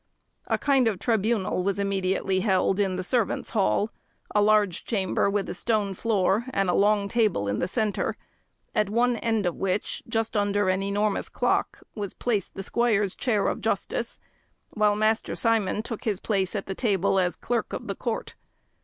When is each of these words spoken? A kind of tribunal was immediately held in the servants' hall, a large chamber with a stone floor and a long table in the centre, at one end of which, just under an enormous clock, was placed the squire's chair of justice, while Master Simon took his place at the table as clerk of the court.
A 0.47 0.57
kind 0.57 0.87
of 0.87 0.97
tribunal 0.97 1.61
was 1.61 1.77
immediately 1.77 2.39
held 2.39 2.79
in 2.79 2.95
the 2.95 3.03
servants' 3.03 3.51
hall, 3.51 3.91
a 4.33 4.41
large 4.41 4.83
chamber 4.83 5.29
with 5.29 5.47
a 5.47 5.53
stone 5.53 5.93
floor 5.93 6.45
and 6.53 6.71
a 6.71 6.73
long 6.73 7.07
table 7.07 7.47
in 7.47 7.59
the 7.59 7.67
centre, 7.67 8.17
at 8.73 8.89
one 8.89 9.17
end 9.17 9.45
of 9.45 9.57
which, 9.57 10.01
just 10.09 10.35
under 10.35 10.69
an 10.69 10.81
enormous 10.81 11.29
clock, 11.29 11.83
was 11.93 12.15
placed 12.15 12.55
the 12.55 12.63
squire's 12.63 13.13
chair 13.13 13.47
of 13.47 13.61
justice, 13.61 14.17
while 14.71 14.95
Master 14.95 15.35
Simon 15.35 15.83
took 15.83 16.03
his 16.03 16.19
place 16.19 16.55
at 16.55 16.65
the 16.65 16.73
table 16.73 17.19
as 17.19 17.35
clerk 17.35 17.71
of 17.71 17.85
the 17.85 17.93
court. 17.93 18.33